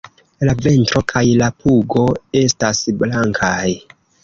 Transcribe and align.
La 0.47 0.53
ventro 0.65 1.01
kaj 1.13 1.23
la 1.41 1.51
pugo 1.59 2.07
estas 2.41 2.83
blankaj. 3.05 3.71